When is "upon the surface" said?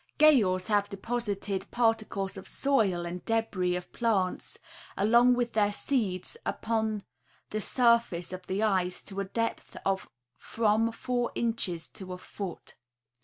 6.43-8.33